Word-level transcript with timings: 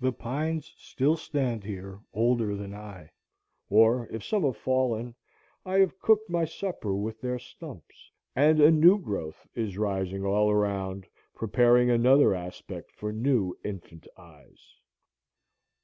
The 0.00 0.12
pines 0.12 0.74
still 0.78 1.16
stand 1.16 1.62
here 1.62 2.00
older 2.12 2.56
than 2.56 2.74
I; 2.74 3.08
or, 3.68 4.08
if 4.10 4.24
some 4.24 4.42
have 4.42 4.56
fallen, 4.56 5.14
I 5.64 5.78
have 5.78 6.00
cooked 6.00 6.28
my 6.28 6.44
supper 6.44 6.92
with 6.96 7.20
their 7.20 7.38
stumps, 7.38 8.10
and 8.34 8.60
a 8.60 8.72
new 8.72 8.98
growth 8.98 9.46
is 9.54 9.78
rising 9.78 10.24
all 10.24 10.50
around, 10.50 11.06
preparing 11.36 11.88
another 11.88 12.34
aspect 12.34 12.90
for 12.90 13.12
new 13.12 13.56
infant 13.64 14.08
eyes. 14.18 14.74